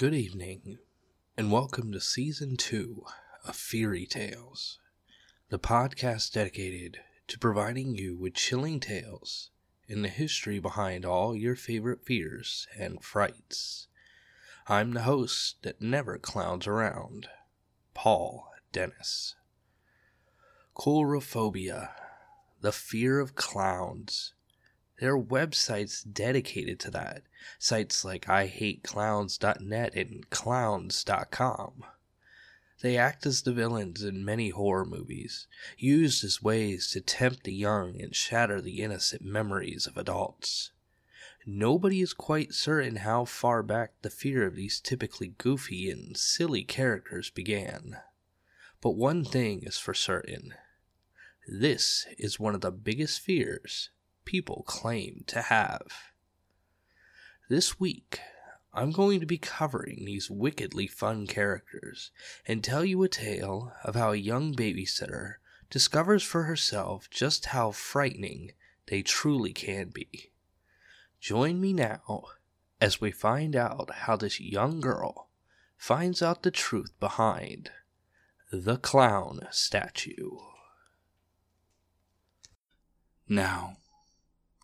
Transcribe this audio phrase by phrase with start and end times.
[0.00, 0.78] Good evening,
[1.36, 3.04] and welcome to Season 2
[3.44, 4.78] of Fairy Tales,
[5.50, 9.50] the podcast dedicated to providing you with chilling tales
[9.90, 13.88] and the history behind all your favorite fears and frights.
[14.66, 17.28] I'm the host that never clowns around,
[17.92, 19.34] Paul Dennis.
[20.74, 21.90] Coulrophobia,
[22.62, 24.32] the fear of clowns.
[24.98, 27.24] There are websites dedicated to that,
[27.58, 31.84] sites like IHateClowns.net and Clowns.com.
[32.80, 37.52] They act as the villains in many horror movies, used as ways to tempt the
[37.52, 40.72] young and shatter the innocent memories of adults.
[41.46, 46.64] Nobody is quite certain how far back the fear of these typically goofy and silly
[46.64, 47.98] characters began.
[48.80, 50.54] But one thing is for certain
[51.48, 53.90] this is one of the biggest fears
[54.24, 56.09] people claim to have.
[57.50, 58.20] This week,
[58.72, 62.12] I'm going to be covering these wickedly fun characters
[62.46, 65.38] and tell you a tale of how a young babysitter
[65.68, 68.52] discovers for herself just how frightening
[68.86, 70.30] they truly can be.
[71.20, 72.22] Join me now
[72.80, 75.30] as we find out how this young girl
[75.76, 77.72] finds out the truth behind
[78.52, 80.38] the clown statue.
[83.28, 83.78] Now,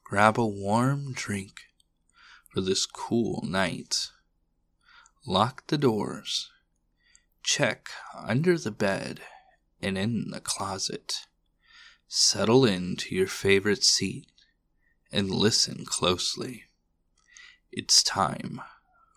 [0.04, 1.62] grab a warm drink
[2.56, 4.08] for this cool night.
[5.26, 6.50] Lock the doors.
[7.42, 9.20] Check under the bed
[9.82, 11.26] and in the closet.
[12.08, 14.28] Settle into your favorite seat
[15.12, 16.62] and listen closely.
[17.70, 18.62] It's time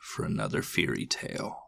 [0.01, 1.63] for another fairy tale.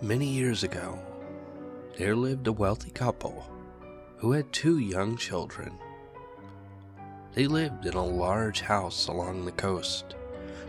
[0.00, 0.98] Many years ago,
[1.98, 3.48] there lived a wealthy couple
[4.22, 5.76] who had two young children.
[7.34, 10.14] They lived in a large house along the coast,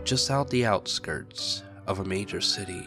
[0.02, 2.84] just out the outskirts of a major city.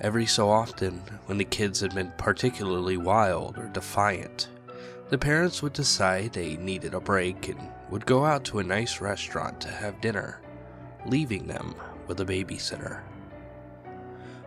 [0.00, 0.94] Every so often,
[1.26, 4.48] when the kids had been particularly wild or defiant,
[5.10, 9.02] the parents would decide they needed a break and would go out to a nice
[9.02, 10.40] restaurant to have dinner,
[11.04, 11.74] leaving them
[12.06, 13.02] with a babysitter.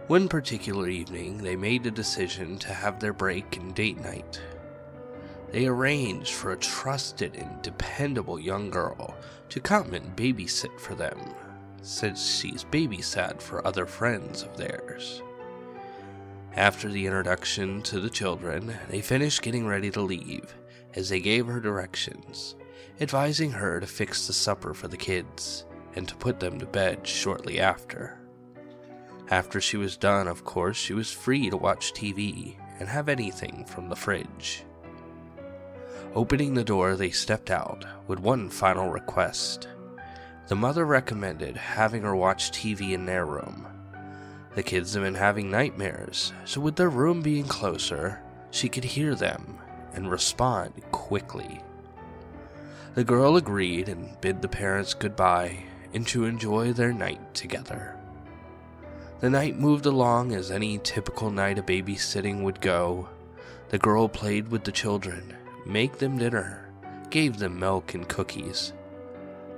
[0.08, 4.42] One particular evening, they made the decision to have their break and date night.
[5.52, 9.16] They arranged for a trusted and dependable young girl
[9.50, 11.20] to come and babysit for them,
[11.82, 15.22] since she's babysat for other friends of theirs.
[16.54, 20.56] After the introduction to the children, they finished getting ready to leave
[20.96, 22.56] as they gave her directions,
[23.00, 25.66] advising her to fix the supper for the kids
[25.96, 28.20] and to put them to bed shortly after.
[29.30, 33.66] After she was done, of course, she was free to watch TV and have anything
[33.66, 34.64] from the fridge.
[36.16, 39.68] Opening the door, they stepped out with one final request.
[40.48, 43.68] The mother recommended having her watch TV in their room.
[44.56, 49.14] The kids had been having nightmares, so with their room being closer, she could hear
[49.14, 49.60] them
[49.94, 51.62] and respond quickly.
[52.96, 57.96] The girl agreed and bid the parents goodbye and to enjoy their night together.
[59.20, 63.10] The night moved along as any typical night of babysitting would go.
[63.70, 65.36] The girl played with the children,
[65.68, 66.70] made them dinner,
[67.10, 68.74] gave them milk and cookies.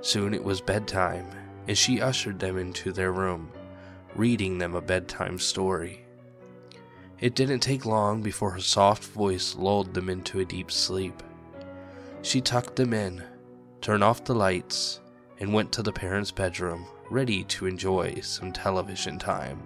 [0.00, 1.26] Soon it was bedtime,
[1.68, 3.50] and she ushered them into their room,
[4.14, 6.04] reading them a bedtime story.
[7.20, 11.22] It didn't take long before her soft voice lulled them into a deep sleep.
[12.22, 13.22] She tucked them in,
[13.80, 15.00] turned off the lights,
[15.38, 19.60] and went to the parents' bedroom ready to enjoy some television time.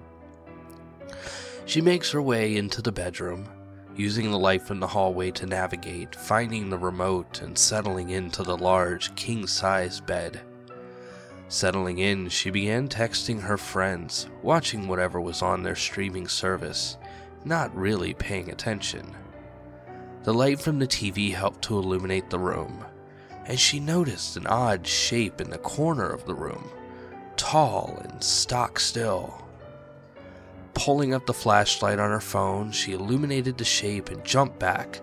[1.66, 3.48] She makes her way into the bedroom,
[3.96, 8.56] using the light from the hallway to navigate, finding the remote and settling into the
[8.56, 10.40] large king size bed.
[11.48, 16.96] Settling in, she began texting her friends, watching whatever was on their streaming service,
[17.44, 19.14] not really paying attention.
[20.24, 22.84] The light from the TV helped to illuminate the room,
[23.44, 26.70] and she noticed an odd shape in the corner of the room
[27.36, 29.43] tall and stock still.
[30.74, 35.00] Pulling up the flashlight on her phone, she illuminated the shape and jumped back,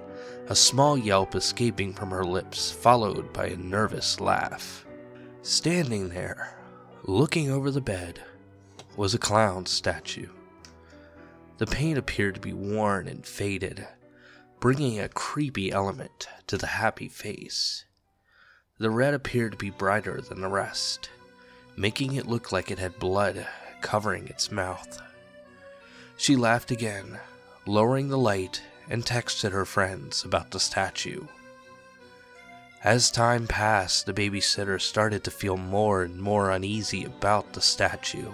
[0.47, 4.85] a small yelp escaping from her lips, followed by a nervous laugh.
[5.41, 6.59] Standing there,
[7.03, 8.21] looking over the bed,
[8.95, 10.29] was a clown statue.
[11.57, 13.87] The paint appeared to be worn and faded,
[14.59, 17.85] bringing a creepy element to the happy face.
[18.77, 21.09] The red appeared to be brighter than the rest,
[21.77, 23.47] making it look like it had blood
[23.81, 25.01] covering its mouth.
[26.21, 27.19] She laughed again,
[27.65, 31.25] lowering the light, and texted her friends about the statue.
[32.83, 38.33] As time passed, the babysitter started to feel more and more uneasy about the statue.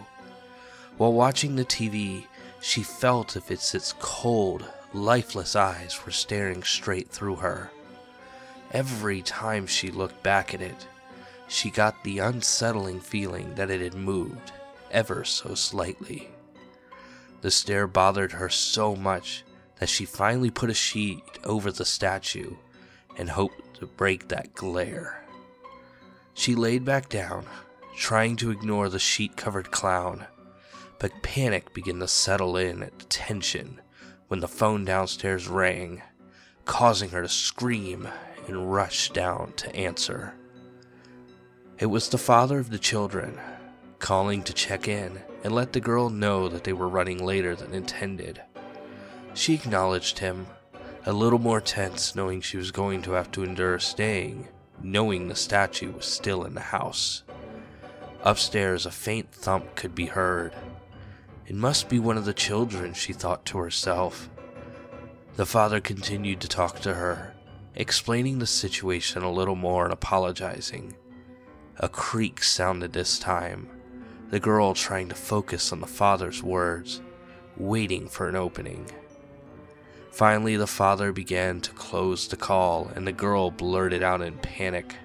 [0.97, 2.25] While watching the TV,
[2.59, 7.71] she felt if it's its cold, lifeless eyes were staring straight through her.
[8.73, 10.87] Every time she looked back at it,
[11.47, 14.51] she got the unsettling feeling that it had moved,
[14.91, 16.31] ever so slightly.
[17.47, 19.45] The stare bothered her so much
[19.79, 22.57] that she finally put a sheet over the statue
[23.15, 25.23] and hoped to break that glare.
[26.33, 27.45] She laid back down,
[27.95, 30.25] trying to ignore the sheet covered clown,
[30.99, 33.79] but panic began to settle in at the tension
[34.27, 36.01] when the phone downstairs rang,
[36.65, 38.09] causing her to scream
[38.45, 40.33] and rush down to answer.
[41.79, 43.39] It was the father of the children,
[43.99, 47.73] calling to check in and let the girl know that they were running later than
[47.73, 48.41] intended.
[49.33, 50.45] She acknowledged him,
[51.05, 54.49] a little more tense knowing she was going to have to endure staying,
[54.83, 57.23] knowing the statue was still in the house.
[58.23, 60.53] Upstairs, a faint thump could be heard.
[61.45, 64.29] It must be one of the children, she thought to herself.
[65.37, 67.35] The father continued to talk to her,
[67.73, 70.97] explaining the situation a little more and apologizing.
[71.77, 73.69] A creak sounded this time,
[74.29, 77.01] the girl trying to focus on the father's words,
[77.55, 78.89] waiting for an opening.
[80.11, 84.95] Finally, the father began to close the call, and the girl blurted out in panic.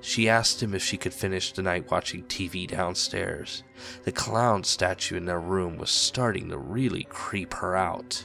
[0.00, 3.62] She asked him if she could finish the night watching TV downstairs.
[4.04, 8.24] The clown statue in their room was starting to really creep her out.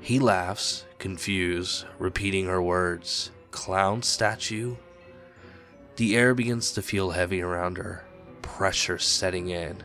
[0.00, 4.76] He laughs, confused, repeating her words Clown statue?
[5.96, 8.04] The air begins to feel heavy around her,
[8.48, 9.76] pressure setting in.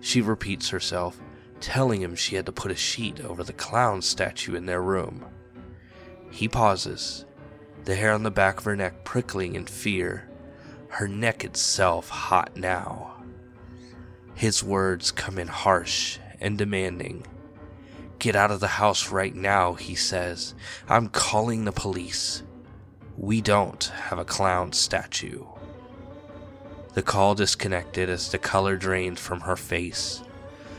[0.00, 1.20] She repeats herself,
[1.60, 5.26] telling him she had to put a sheet over the clown statue in their room.
[6.30, 7.26] He pauses,
[7.84, 10.28] the hair on the back of her neck prickling in fear,
[10.88, 13.22] her neck itself hot now.
[14.34, 17.26] His words come in harsh and demanding.
[18.18, 20.54] Get out of the house right now, he says.
[20.88, 22.42] I'm calling the police.
[23.18, 25.44] We don't have a clown statue.
[26.96, 30.22] The call disconnected as the color drained from her face.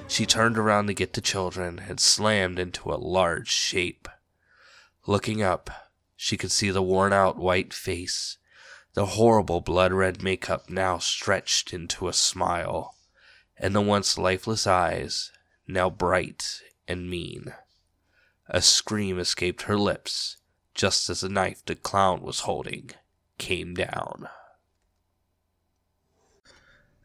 [0.08, 4.08] She turned around to get the children and slammed into a large shape.
[5.06, 5.70] Looking up,
[6.16, 8.40] she could see the worn out white face,
[8.96, 12.96] the horrible blood red makeup now stretched into a smile,
[13.56, 15.32] and the once lifeless eyes
[15.68, 17.54] now bright and mean.
[18.50, 20.38] A scream escaped her lips
[20.74, 22.90] just as the knife the clown was holding
[23.38, 24.28] came down.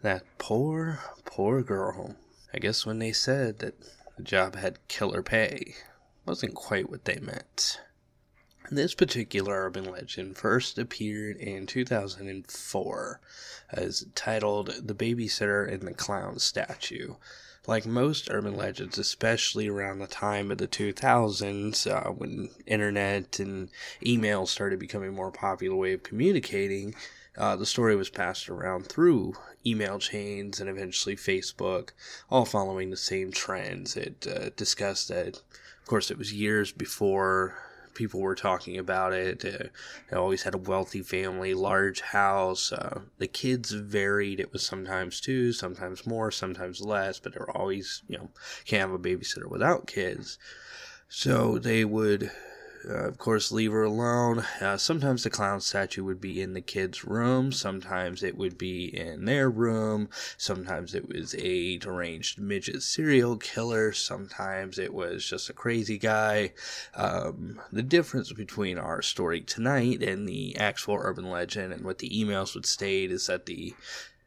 [0.03, 2.17] That poor, poor girl.
[2.53, 3.77] I guess when they said that
[4.17, 5.77] the job had killer pay,
[6.27, 7.81] wasn't quite what they meant.
[8.69, 13.21] This particular urban legend first appeared in 2004
[13.71, 17.15] as titled The Babysitter and the Clown Statue.
[17.69, 23.69] Like most urban legends, especially around the time of the 2000s, uh, when internet and
[24.05, 26.97] email started becoming more popular way of communicating,
[27.37, 29.35] uh, the story was passed around through
[29.67, 31.91] email chains and eventually Facebook,
[32.31, 33.97] all following the same trends.
[33.97, 37.55] It uh, discussed that, of course, it was years before
[37.95, 39.45] people were talking about it.
[39.45, 39.67] Uh,
[40.11, 42.73] they always had a wealthy family, large house.
[42.73, 44.41] Uh, the kids varied.
[44.41, 48.31] It was sometimes two, sometimes more, sometimes less, but they were always, you know,
[48.65, 50.39] can't have a babysitter without kids.
[51.09, 52.31] So they would
[52.89, 54.45] uh, of course, leave her alone.
[54.61, 57.53] Uh, sometimes the clown statue would be in the kids' room.
[57.53, 60.09] Sometimes it would be in their room.
[60.37, 63.93] Sometimes it was a deranged midget serial killer.
[63.93, 66.53] Sometimes it was just a crazy guy.
[66.95, 72.11] Um, the difference between our story tonight and the actual urban legend and what the
[72.11, 73.75] emails would state is that the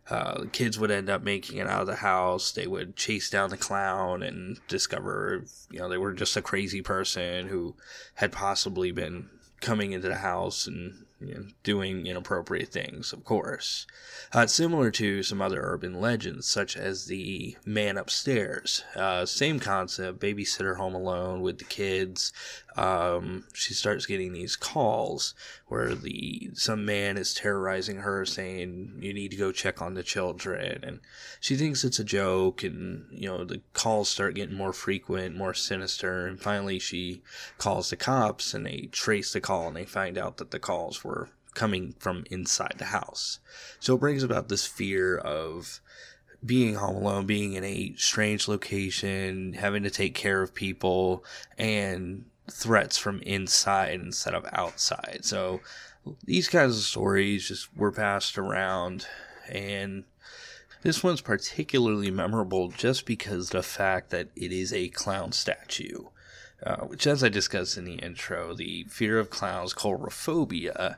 [0.10, 2.52] uh, kids would end up making it out of the house.
[2.52, 6.82] They would chase down the clown and discover, you know, they were just a crazy
[6.82, 7.76] person who
[8.16, 9.30] had possibly been
[9.62, 13.86] coming into the house and you know, doing inappropriate things, of course.
[14.34, 18.84] Uh, similar to some other urban legends, such as the man upstairs.
[18.96, 22.32] Uh, same concept, babysitter home alone with the kids.
[22.78, 25.34] Um, she starts getting these calls
[25.68, 30.04] where the some man is terrorizing her, saying you need to go check on the
[30.04, 31.00] children, and
[31.40, 32.64] she thinks it's a joke.
[32.64, 37.22] And you know the calls start getting more frequent, more sinister, and finally she
[37.58, 41.04] calls the cops, and they trace the call, and they find out that the calls
[41.04, 41.15] were
[41.54, 43.40] coming from inside the house.
[43.80, 45.80] So it brings about this fear of
[46.46, 51.24] being home alone, being in a strange location, having to take care of people,
[51.58, 55.22] and threats from inside instead of outside.
[55.24, 55.62] So
[56.26, 59.08] these kinds of stories just were passed around,
[59.50, 60.04] and
[60.84, 66.04] this one's particularly memorable just because the fact that it is a clown statue.
[66.64, 70.98] Uh, which, as I discussed in the intro, the fear of clowns, coulrophobia,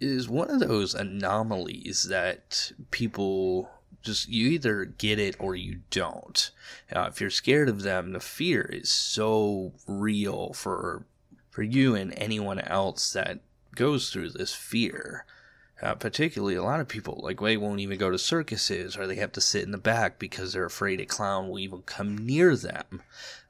[0.00, 3.70] is one of those anomalies that people
[4.02, 6.50] just you either get it or you don't.
[6.94, 11.04] Uh, if you're scared of them, the fear is so real for
[11.50, 13.40] for you and anyone else that
[13.74, 15.24] goes through this fear.
[15.82, 19.16] Uh, particularly, a lot of people like they won't even go to circuses, or they
[19.16, 22.56] have to sit in the back because they're afraid a clown will even come near
[22.56, 23.02] them.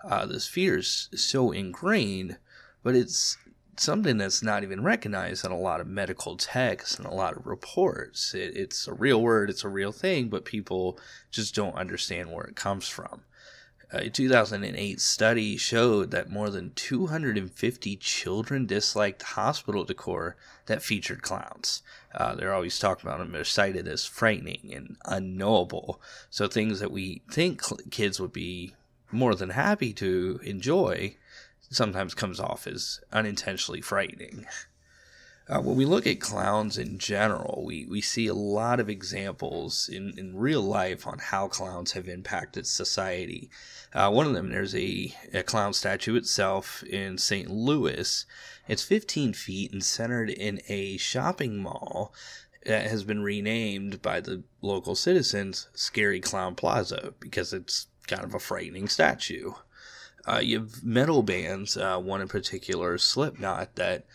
[0.03, 2.37] Uh, this fear is so ingrained,
[2.83, 3.39] but it's
[3.77, 7.47] something that's not even recognized in a lot of medical texts and a lot of
[7.47, 8.35] reports.
[8.35, 10.99] It, it's a real word, it's a real thing, but people
[11.31, 13.23] just don't understand where it comes from.
[13.93, 21.83] A 2008 study showed that more than 250 children disliked hospital decor that featured clowns.
[22.13, 23.31] Uh, they're always talked about them.
[23.31, 26.01] They're cited as frightening and unknowable.
[26.31, 28.75] So things that we think kids would be
[29.13, 31.17] more than happy to enjoy
[31.71, 34.47] sometimes comes off as unintentionally frightening.
[35.49, 39.89] Uh, when we look at clowns in general, we, we see a lot of examples
[39.89, 43.49] in, in real life on how clowns have impacted society.
[43.95, 47.49] Uh, one of them, there's a, a clown statue itself in St.
[47.49, 48.27] Louis.
[48.67, 52.13] It's 15 feet and centered in a shopping mall
[52.65, 58.35] that has been renamed by the local citizens Scary Clown Plaza because it's kind of
[58.35, 59.53] a frightening statue.
[60.27, 64.07] Uh, you have metal bands, uh, one in particular, Slipknot, that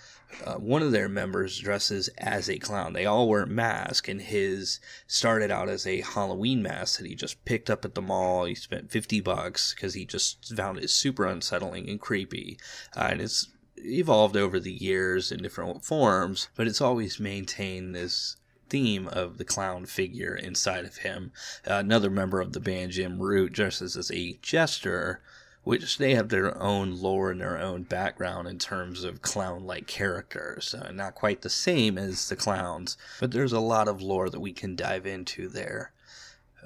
[0.46, 2.94] uh, one of their members dresses as a clown.
[2.94, 7.44] They all wear masks, and his started out as a Halloween mask that he just
[7.46, 8.46] picked up at the mall.
[8.46, 12.58] He spent 50 bucks because he just found it super unsettling and creepy.
[12.96, 18.38] Uh, and it's evolved over the years in different forms, but it's always maintained this
[18.70, 21.32] theme of the clown figure inside of him.
[21.70, 25.22] Uh, another member of the band, Jim Root, dresses as a jester
[25.64, 29.88] which they have their own lore and their own background in terms of clown like
[29.88, 30.74] characters.
[30.74, 34.40] Uh, not quite the same as the clowns, but there's a lot of lore that
[34.40, 35.92] we can dive into there.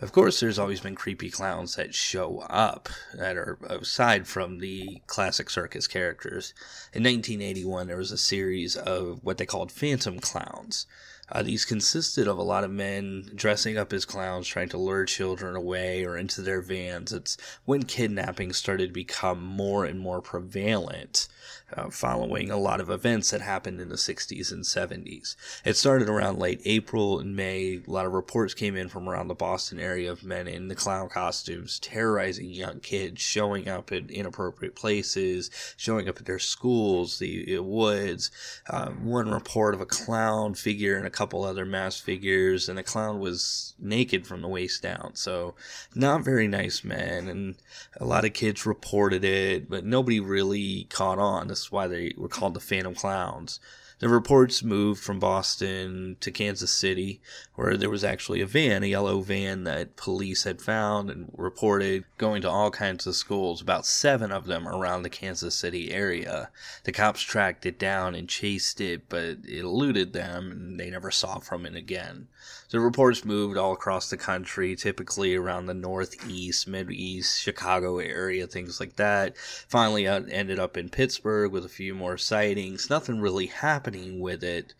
[0.02, 5.02] Of course, there's always been creepy clowns that show up that are aside from the
[5.08, 6.54] classic circus characters.
[6.92, 10.86] In 1981, there was a series of what they called phantom clowns,
[11.32, 15.06] uh, these consisted of a lot of men dressing up as clowns, trying to lure
[15.06, 17.12] children away or into their vans.
[17.12, 21.28] It's when kidnapping started to become more and more prevalent
[21.76, 25.36] uh, following a lot of events that happened in the 60s and 70s.
[25.64, 27.82] It started around late April and May.
[27.86, 30.76] A lot of reports came in from around the Boston area of men in the
[30.76, 37.20] clown costumes terrorizing young kids, showing up at inappropriate places, showing up at their schools,
[37.20, 38.32] the woods.
[38.70, 42.84] Uh, one report of a clown figure and a couple other masked figures, and the
[42.84, 45.12] clown was naked from the waist down.
[45.16, 45.56] So,
[45.94, 47.56] not very nice men, and
[48.00, 51.48] a lot of kids reported it, but nobody really caught on.
[51.72, 53.60] Why they were called the Phantom Clowns.
[54.00, 57.22] The reports moved from Boston to Kansas City,
[57.54, 62.04] where there was actually a van, a yellow van that police had found and reported
[62.18, 66.50] going to all kinds of schools, about seven of them around the Kansas City area.
[66.84, 71.10] The cops tracked it down and chased it, but it eluded them and they never
[71.10, 72.28] saw from it again.
[72.76, 78.82] The reports moved all across the country, typically around the Northeast, Mideast, Chicago area, things
[78.82, 79.38] like that.
[79.38, 82.90] Finally, ended up in Pittsburgh with a few more sightings.
[82.90, 84.74] Nothing really happening with it.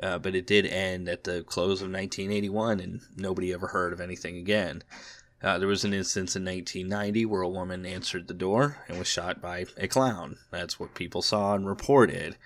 [0.00, 4.00] Uh, but it did end at the close of 1981, and nobody ever heard of
[4.00, 4.84] anything again.
[5.42, 9.08] Uh, there was an instance in 1990 where a woman answered the door and was
[9.08, 10.38] shot by a clown.
[10.52, 12.36] That's what people saw and reported.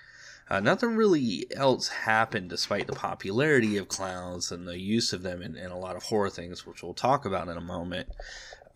[0.47, 5.41] Uh, nothing really else happened despite the popularity of clowns and the use of them
[5.41, 8.07] in, in a lot of horror things, which we'll talk about in a moment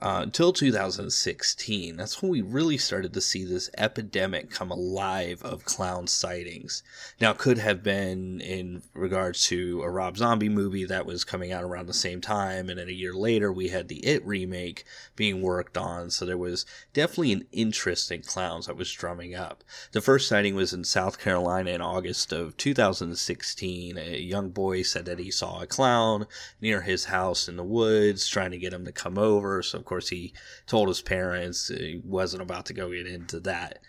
[0.01, 1.97] uh, until 2016.
[1.97, 6.83] That's when we really started to see this epidemic come alive of clown sightings.
[7.19, 11.63] Now, could have been in regards to a Rob Zombie movie that was coming out
[11.63, 15.41] around the same time, and then a year later we had the It remake being
[15.41, 16.09] worked on.
[16.11, 19.63] So there was definitely an interest in clowns that was drumming up.
[19.91, 23.97] The first sighting was in South Carolina in August of 2016.
[23.97, 26.25] A young boy said that he saw a clown
[26.61, 29.61] near his house in the woods, trying to get him to come over.
[29.61, 30.33] So course, he
[30.67, 33.79] told his parents uh, he wasn't about to go get into that.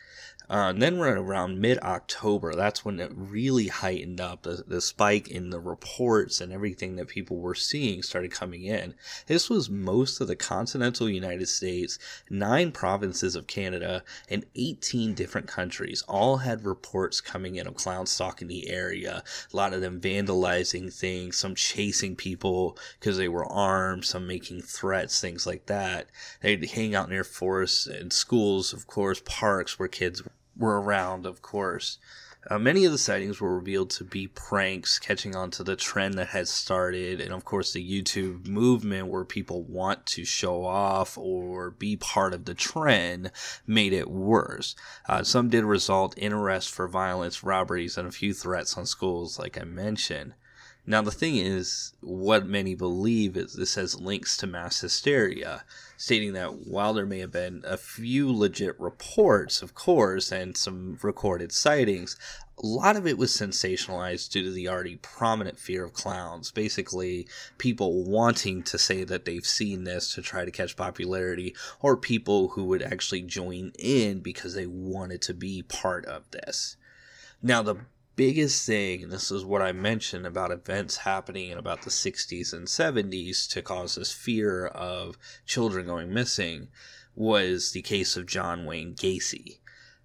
[0.50, 2.52] Uh, and then we're around mid October.
[2.57, 4.42] That's when it really heightened up.
[4.42, 8.95] The, the spike in the reports and everything that people were seeing started coming in.
[9.28, 15.47] This was most of the continental United States, nine provinces of Canada, and 18 different
[15.47, 19.23] countries all had reports coming in of clowns stalking the area.
[19.52, 24.62] A lot of them vandalizing things, some chasing people because they were armed, some making
[24.62, 26.09] threats, things like that.
[26.40, 30.25] They'd hang out near forests and schools, of course, parks where kids
[30.61, 31.99] were around, of course.
[32.49, 36.14] Uh, many of the sightings were revealed to be pranks, catching on to the trend
[36.14, 41.19] that had started, and of course, the YouTube movement where people want to show off
[41.19, 43.31] or be part of the trend
[43.67, 44.75] made it worse.
[45.07, 49.38] Uh, some did result in arrests for violence, robberies, and a few threats on schools,
[49.38, 50.33] like I mentioned.
[50.91, 55.63] Now, the thing is, what many believe is this has links to mass hysteria,
[55.97, 60.99] stating that while there may have been a few legit reports, of course, and some
[61.01, 62.17] recorded sightings,
[62.59, 66.51] a lot of it was sensationalized due to the already prominent fear of clowns.
[66.51, 71.97] Basically, people wanting to say that they've seen this to try to catch popularity, or
[71.97, 76.77] people who would actually join in because they wanted to be part of this.
[77.41, 77.77] Now, the
[78.21, 82.67] biggest thing, this is what I mentioned about events happening in about the 60s and
[82.67, 86.69] 70s to cause this fear of children going missing,
[87.15, 89.61] was the case of John Wayne Gacy.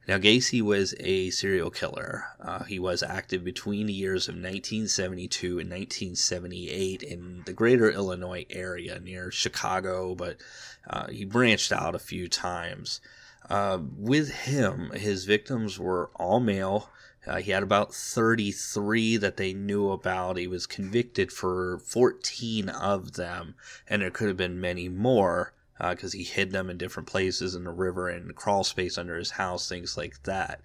[0.07, 2.23] Now, Gacy was a serial killer.
[2.39, 8.45] Uh, he was active between the years of 1972 and 1978 in the greater Illinois
[8.49, 10.37] area near Chicago, but
[10.89, 13.01] uh, he branched out a few times.
[13.49, 16.89] Uh, with him, his victims were all male.
[17.27, 20.37] Uh, he had about 33 that they knew about.
[20.37, 23.55] He was convicted for 14 of them,
[23.87, 27.53] and there could have been many more because uh, he hid them in different places
[27.53, 30.61] in the river and crawl space under his house, things like that.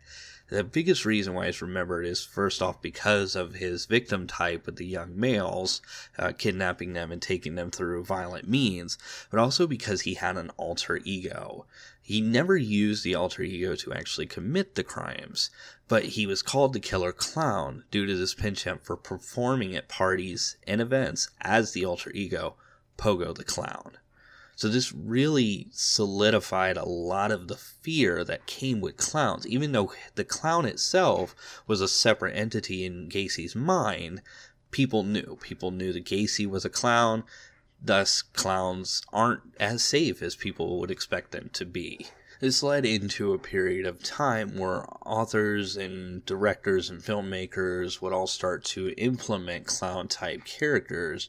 [0.51, 4.77] The biggest reason why he's remembered is first off because of his victim type with
[4.77, 5.81] the young males,
[6.19, 8.99] uh, kidnapping them and taking them through violent means,
[9.31, 11.67] but also because he had an alter ego.
[12.03, 15.51] He never used the alter ego to actually commit the crimes,
[15.91, 20.57] but he was called the killer clown due to this penchant for performing at parties
[20.65, 22.55] and events as the alter ego,
[22.97, 23.99] Pogo the Clown.
[24.55, 29.45] So this really solidified a lot of the fear that came with clowns.
[29.49, 31.35] Even though the clown itself
[31.67, 34.23] was a separate entity in Gacy's mind,
[34.71, 35.39] people knew.
[35.41, 37.25] People knew that Gacy was a clown.
[37.83, 42.07] Thus, clowns aren't as safe as people would expect them to be.
[42.41, 48.27] This led into a period of time where authors and directors and filmmakers would all
[48.27, 51.29] start to implement clown type characters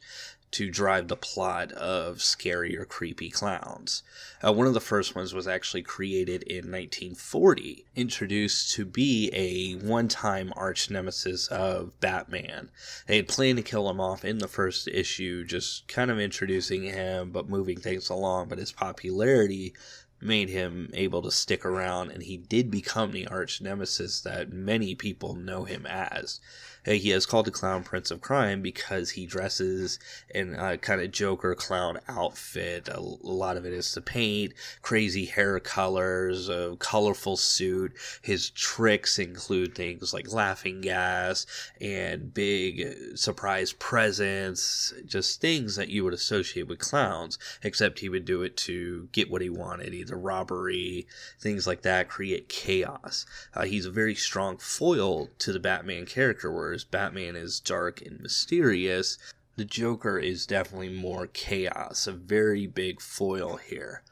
[0.51, 4.03] to drive the plot of scary or creepy clowns.
[4.45, 9.73] Uh, one of the first ones was actually created in 1940, introduced to be a
[9.85, 12.69] one time arch nemesis of Batman.
[13.07, 16.83] They had planned to kill him off in the first issue, just kind of introducing
[16.83, 19.73] him but moving things along, but his popularity
[20.21, 24.95] made him able to stick around, and he did become the arch nemesis that many
[24.95, 26.39] people know him as.
[26.83, 29.99] He is called the Clown Prince of Crime because he dresses
[30.33, 32.89] in a kind of Joker clown outfit.
[32.89, 37.93] A, lot of it is to paint, crazy hair colors, a colorful suit.
[38.23, 41.45] His tricks include things like laughing gas
[41.79, 48.25] and big surprise presents, just things that you would associate with clowns, except he would
[48.25, 51.05] do it to get what he wanted, either robbery,
[51.39, 53.27] things like that, create chaos.
[53.53, 58.01] Uh, he's a very strong foil to the Batman character, where whereas Batman is dark
[58.01, 59.17] and mysterious,
[59.57, 64.03] the Joker is definitely more chaos, a very big foil here.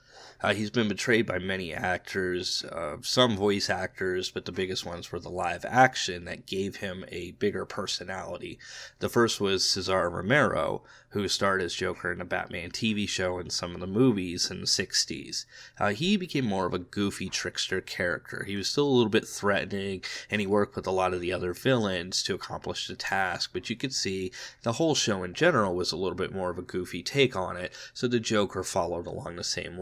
[0.42, 5.12] Uh, he's been betrayed by many actors, uh, some voice actors, but the biggest ones
[5.12, 8.58] were the live action that gave him a bigger personality.
[9.00, 13.52] The first was Cesar Romero, who starred as Joker in a Batman TV show and
[13.52, 15.46] some of the movies in the 60s.
[15.80, 18.44] Uh, he became more of a goofy trickster character.
[18.44, 21.34] He was still a little bit threatening, and he worked with a lot of the
[21.34, 25.76] other villains to accomplish the task, but you could see the whole show in general
[25.76, 29.08] was a little bit more of a goofy take on it, so the Joker followed
[29.08, 29.78] along the same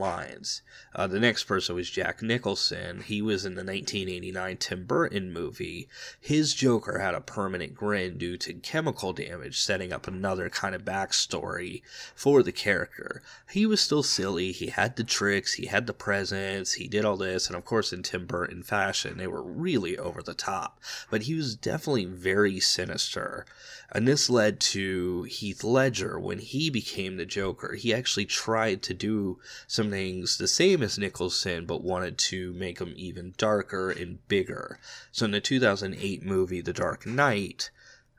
[0.95, 3.01] Uh, the next person was Jack Nicholson.
[3.01, 5.87] He was in the 1989 Tim Burton movie.
[6.19, 10.83] His Joker had a permanent grin due to chemical damage, setting up another kind of
[10.83, 11.81] backstory
[12.15, 13.21] for the character.
[13.49, 14.51] He was still silly.
[14.51, 17.93] He had the tricks, he had the presents, he did all this, and of course,
[17.93, 20.79] in Tim Burton fashion, they were really over the top.
[21.09, 23.45] But he was definitely very sinister.
[23.91, 27.75] And this led to Heath Ledger when he became the Joker.
[27.75, 32.79] He actually tried to do something things the same as Nicholson, but wanted to make
[32.79, 34.79] them even darker and bigger.
[35.11, 37.69] So in the 2008 movie The Dark Knight,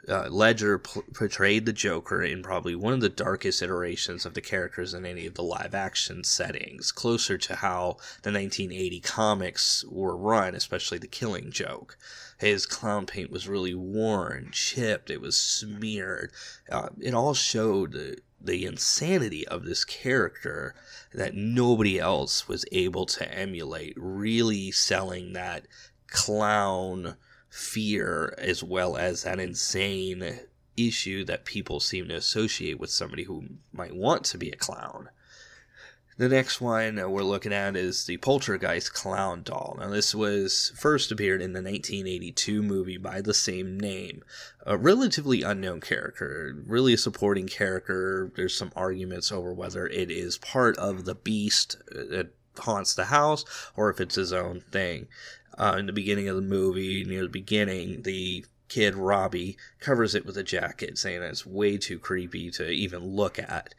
[0.08, 4.40] uh, Ledger p- portrayed the Joker in probably one of the darkest iterations of the
[4.40, 10.16] characters in any of the live action settings, closer to how the 1980 comics were
[10.16, 11.98] run, especially the Killing Joke.
[12.38, 16.30] His clown paint was really worn, chipped, it was smeared.
[16.70, 20.74] Uh, it all showed the, insanity of this character
[21.12, 25.66] that nobody else was able to emulate, really selling that
[26.08, 27.16] clown
[27.48, 30.40] fear as well as that insane
[30.76, 35.08] issue that people seem to associate with somebody who might want to be a clown.
[36.18, 39.76] The next one we're looking at is the Poltergeist Clown Doll.
[39.78, 44.24] Now, this was first appeared in the 1982 movie by the same name.
[44.66, 48.32] A relatively unknown character, really a supporting character.
[48.34, 53.44] There's some arguments over whether it is part of the beast that haunts the house
[53.76, 55.06] or if it's his own thing
[55.58, 60.24] uh, in the beginning of the movie, near the beginning, the kid Robbie covers it
[60.24, 63.74] with a jacket, saying it's way too creepy to even look at.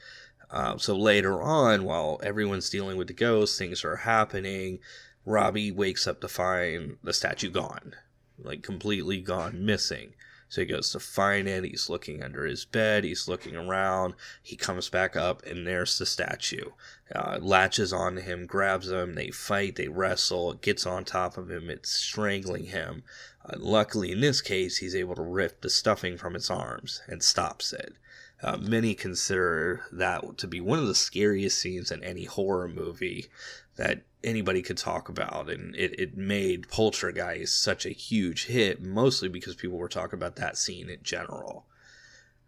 [0.51, 4.79] Uh, so later on, while everyone's dealing with the ghost, things are happening.
[5.25, 7.95] Robbie wakes up to find the statue gone,
[8.37, 10.13] like completely gone, missing.
[10.49, 11.63] So he goes to find it.
[11.63, 13.03] He's looking under his bed.
[13.03, 14.15] He's looking around.
[14.41, 16.71] He comes back up, and there's the statue.
[17.13, 19.13] Uh, latches on him, grabs him.
[19.13, 19.75] They fight.
[19.75, 20.53] They wrestle.
[20.53, 21.69] It gets on top of him.
[21.69, 23.03] It's strangling him.
[23.45, 27.21] Uh, luckily, in this case, he's able to rip the stuffing from its arms and
[27.21, 27.93] stops it.
[28.41, 33.27] Uh, many consider that to be one of the scariest scenes in any horror movie
[33.75, 35.49] that anybody could talk about.
[35.49, 40.37] And it, it made Poltergeist such a huge hit, mostly because people were talking about
[40.37, 41.65] that scene in general.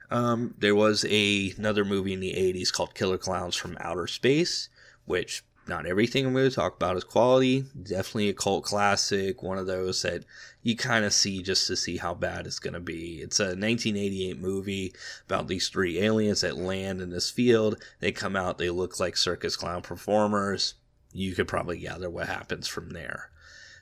[0.09, 4.69] Um, there was a, another movie in the 80s called Killer Clowns from Outer Space,
[5.05, 7.65] which not everything I'm going to talk about is quality.
[7.81, 10.25] Definitely a cult classic, one of those that
[10.63, 13.21] you kind of see just to see how bad it's going to be.
[13.21, 14.93] It's a 1988 movie
[15.25, 17.81] about these three aliens that land in this field.
[17.99, 20.73] They come out, they look like circus clown performers
[21.13, 23.29] you could probably gather what happens from there.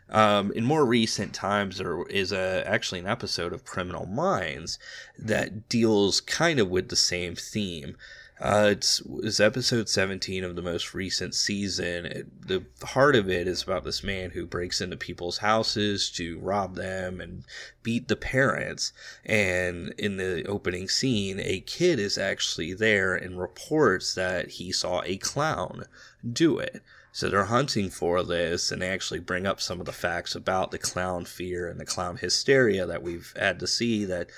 [0.09, 4.79] Um, in more recent times, there is a, actually an episode of Criminal Minds
[5.17, 7.95] that deals kind of with the same theme.
[8.41, 12.05] Uh, it's, it's episode 17 of the most recent season.
[12.05, 16.39] It, the heart of it is about this man who breaks into people's houses to
[16.39, 17.43] rob them and
[17.83, 18.93] beat the parents.
[19.25, 25.01] And in the opening scene, a kid is actually there and reports that he saw
[25.03, 25.83] a clown
[26.31, 26.81] do it.
[27.11, 30.71] So they're hunting for this, and they actually bring up some of the facts about
[30.71, 34.29] the clown fear and the clown hysteria that we've had to see that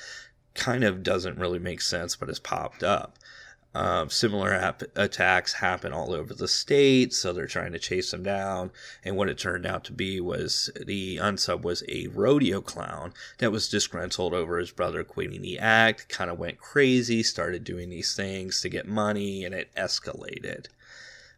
[0.56, 3.18] kind of doesn't really make sense, but has popped up.
[3.74, 8.22] Um, similar ap- attacks happen all over the state, so they're trying to chase them
[8.22, 8.72] down.
[9.06, 13.52] And what it turned out to be was the unsub was a rodeo clown that
[13.52, 18.14] was disgruntled over his brother quitting the act, kind of went crazy, started doing these
[18.14, 20.68] things to get money, and it escalated.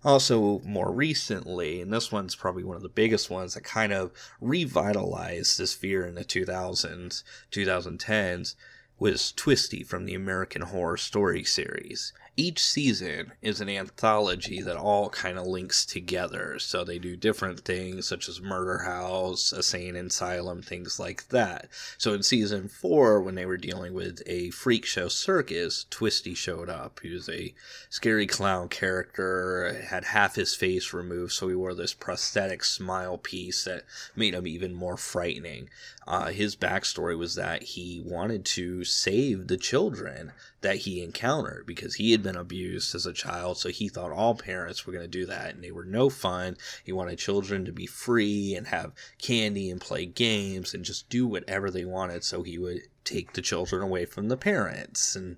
[0.03, 4.11] Also, more recently, and this one's probably one of the biggest ones that kind of
[4.41, 8.55] revitalized this fear in the 2000s, 2010s,
[8.99, 15.09] was Twisty from the American Horror Story series each season is an anthology that all
[15.09, 16.57] kind of links together.
[16.57, 21.69] So they do different things such as Murder House, a sane asylum, things like that.
[21.97, 26.69] So in season four, when they were dealing with a freak show circus, Twisty showed
[26.69, 26.99] up.
[27.03, 27.53] He was a
[27.89, 33.63] scary clown character, had half his face removed, so he wore this prosthetic smile piece
[33.65, 33.83] that
[34.15, 35.69] made him even more frightening.
[36.07, 40.31] Uh, his backstory was that he wanted to save the children
[40.63, 43.57] that he encountered because he had been abused as a child.
[43.57, 46.57] So he thought all parents were going to do that and they were no fun.
[46.83, 51.27] He wanted children to be free and have candy and play games and just do
[51.27, 52.23] whatever they wanted.
[52.23, 55.37] So he would take the children away from the parents and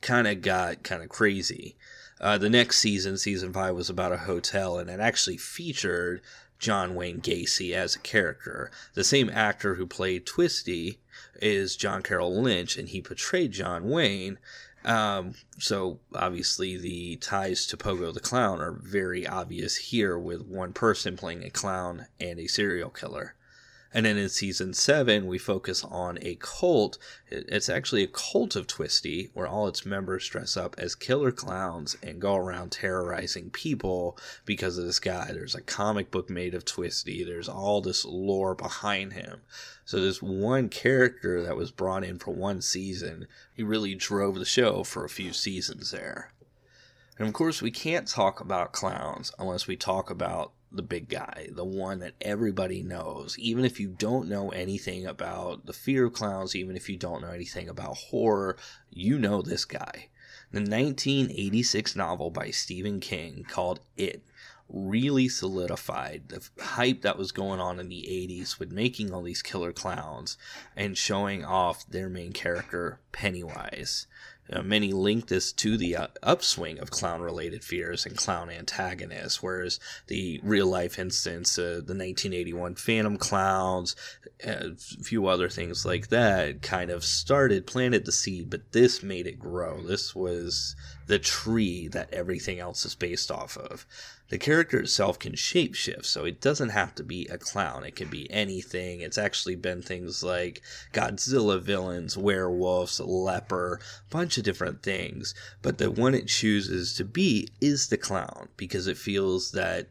[0.00, 1.76] kind of got kind of crazy.
[2.20, 6.22] Uh, the next season, season five, was about a hotel and it actually featured
[6.60, 8.70] John Wayne Gacy as a character.
[8.94, 11.00] The same actor who played Twisty
[11.40, 14.38] is John Carroll Lynch, and he portrayed John Wayne.
[14.84, 20.72] Um, so obviously the ties to Pogo the Clown are very obvious here with one
[20.72, 23.34] person playing a clown and a serial killer.
[23.92, 26.96] And then in season seven, we focus on a cult.
[27.28, 31.96] It's actually a cult of Twisty, where all its members dress up as killer clowns
[32.00, 35.32] and go around terrorizing people because of this guy.
[35.32, 39.40] There's a comic book made of Twisty, there's all this lore behind him.
[39.84, 44.44] So, this one character that was brought in for one season, he really drove the
[44.44, 46.32] show for a few seasons there.
[47.18, 51.48] And of course, we can't talk about clowns unless we talk about the big guy,
[51.50, 53.36] the one that everybody knows.
[53.38, 57.22] Even if you don't know anything about the fear of clowns, even if you don't
[57.22, 58.56] know anything about horror,
[58.90, 60.08] you know this guy.
[60.52, 64.22] The 1986 novel by Stephen King called It
[64.72, 69.42] really solidified the hype that was going on in the 80s with making all these
[69.42, 70.38] killer clowns
[70.76, 74.06] and showing off their main character, Pennywise.
[74.52, 79.42] Uh, many link this to the uh, upswing of clown related fears and clown antagonists,
[79.42, 83.94] whereas the real life instance, uh, the 1981 Phantom Clowns,
[84.42, 89.26] a few other things like that, kind of started, planted the seed, but this made
[89.26, 89.82] it grow.
[89.82, 90.74] This was
[91.10, 93.84] the tree that everything else is based off of
[94.30, 97.82] the character itself can shapeshift, so it doesn't have to be a clown.
[97.82, 99.00] It can be anything.
[99.00, 105.34] It's actually been things like Godzilla villains, werewolves, leper, bunch of different things.
[105.62, 109.88] But the one it chooses to be is the clown because it feels that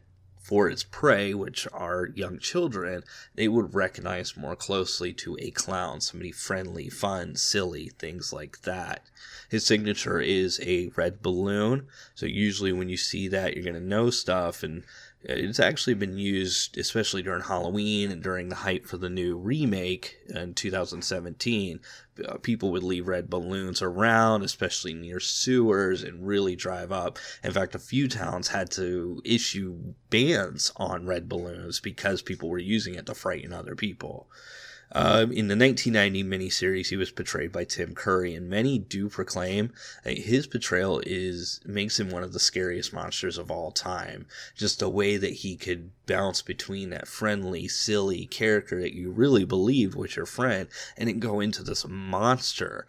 [0.50, 3.04] for its prey, which are young children,
[3.36, 9.04] they would recognize more closely to a clown, somebody friendly, fun, silly, things like that.
[9.48, 11.86] His signature is a red balloon,
[12.16, 14.82] so usually when you see that, you're going to know stuff, and
[15.22, 20.16] it's actually been used, especially during Halloween and during the hype for the new remake
[20.28, 21.80] in 2017.
[22.26, 27.18] Uh, people would leave red balloons around, especially near sewers, and really drive up.
[27.44, 32.58] In fact, a few towns had to issue bans on red balloons because people were
[32.58, 34.30] using it to frighten other people.
[34.92, 39.72] Um, in the 1990 miniseries, he was portrayed by Tim Curry, and many do proclaim
[40.04, 44.26] his portrayal is makes him one of the scariest monsters of all time.
[44.56, 49.44] Just the way that he could bounce between that friendly, silly character that you really
[49.44, 52.86] believe was your friend, and then go into this monster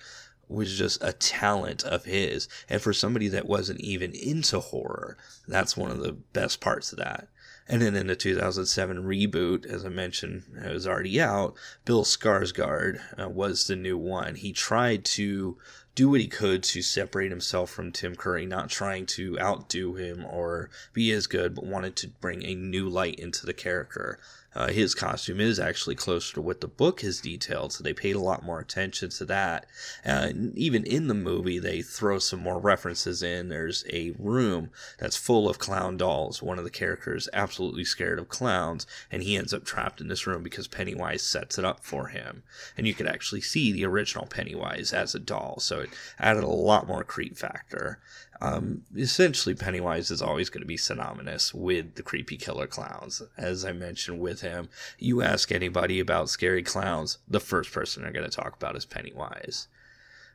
[0.52, 2.50] was just a talent of his.
[2.68, 6.98] And for somebody that wasn't even into horror, that's one of the best parts of
[6.98, 7.28] that.
[7.72, 11.56] And then in the 2007 reboot, as I mentioned, it was already out.
[11.86, 14.36] Bill Skarsgård uh, was the new one.
[14.36, 15.58] He tried to
[15.96, 20.26] do what he could to separate himself from Tim Curry, not trying to outdo him
[20.26, 24.20] or be as good, but wanted to bring a new light into the character.
[24.54, 28.16] Uh, his costume is actually closer to what the book has detailed, so they paid
[28.16, 29.66] a lot more attention to that.
[30.06, 33.48] Uh, even in the movie, they throw some more references in.
[33.48, 36.42] There's a room that's full of clown dolls.
[36.42, 40.28] One of the characters absolutely scared of clowns, and he ends up trapped in this
[40.28, 42.44] room because Pennywise sets it up for him.
[42.78, 46.48] And you could actually see the original Pennywise as a doll, so it added a
[46.48, 48.00] lot more creep factor.
[48.42, 53.22] Um, essentially, Pennywise is always going to be synonymous with the creepy killer clowns.
[53.38, 58.12] As I mentioned with him, you ask anybody about scary clowns, the first person they're
[58.12, 59.68] going to talk about is Pennywise.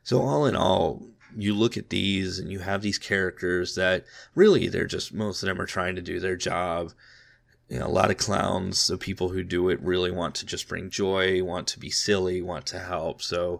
[0.03, 4.69] So, all in all, you look at these and you have these characters that really
[4.69, 6.93] they're just, most of them are trying to do their job.
[7.67, 10.69] You know, a lot of clowns, the people who do it really want to just
[10.69, 13.21] bring joy, want to be silly, want to help.
[13.21, 13.59] So,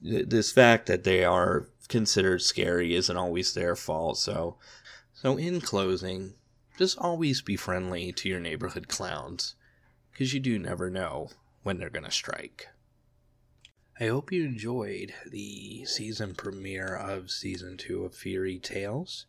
[0.00, 4.16] this fact that they are considered scary isn't always their fault.
[4.16, 4.56] So,
[5.12, 6.32] so in closing,
[6.78, 9.54] just always be friendly to your neighborhood clowns,
[10.10, 11.28] because you do never know
[11.62, 12.68] when they're gonna strike.
[14.00, 19.26] I hope you enjoyed the season premiere of season two of Fairy Tales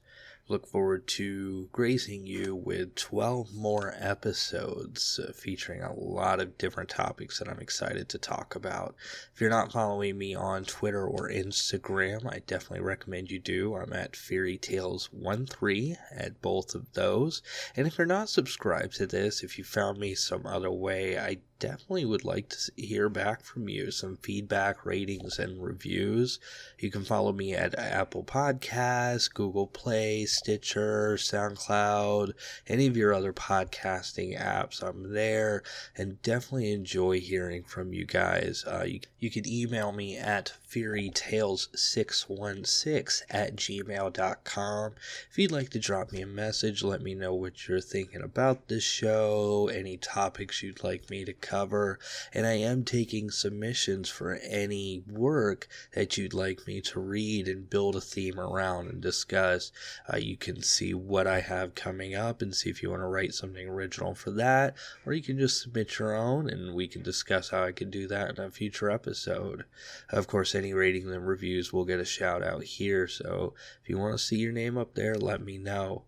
[0.49, 6.89] look forward to gracing you with 12 more episodes uh, featuring a lot of different
[6.89, 8.95] topics that I'm excited to talk about.
[9.33, 13.75] If you're not following me on Twitter or Instagram, I definitely recommend you do.
[13.75, 17.41] I'm at Fairy Tales 13 at both of those.
[17.75, 21.37] And if you're not subscribed to this, if you found me some other way, I
[21.63, 26.37] definitely would like to hear back from you some feedback, ratings, and reviews.
[26.77, 32.33] You can follow me at Apple Podcasts, Google Play, Stitcher, SoundCloud,
[32.67, 34.83] any of your other podcasting apps.
[34.83, 35.63] I'm there
[35.95, 38.65] and definitely enjoy hearing from you guys.
[38.67, 44.91] Uh, you, you can email me at fairytales616 at gmail.com.
[45.31, 48.67] If you'd like to drop me a message, let me know what you're thinking about
[48.67, 51.99] this show, any topics you'd like me to cover cover,
[52.33, 57.69] and I am taking submissions for any work that you'd like me to read and
[57.69, 59.71] build a theme around and discuss.
[60.11, 63.07] Uh, you can see what I have coming up and see if you want to
[63.07, 67.03] write something original for that, or you can just submit your own and we can
[67.03, 69.65] discuss how I can do that in a future episode.
[70.09, 73.99] Of course, any ratings and reviews will get a shout out here, so if you
[73.99, 76.05] want to see your name up there, let me know.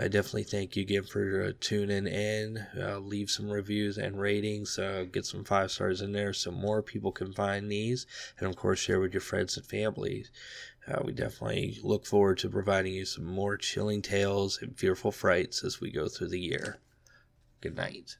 [0.00, 2.64] I definitely thank you again for uh, tuning in.
[2.78, 4.78] Uh, leave some reviews and ratings.
[4.78, 8.06] Uh, get some five stars in there so more people can find these.
[8.38, 10.30] And of course, share with your friends and families.
[10.86, 15.64] Uh, we definitely look forward to providing you some more chilling tales and fearful frights
[15.64, 16.78] as we go through the year.
[17.60, 18.18] Good night.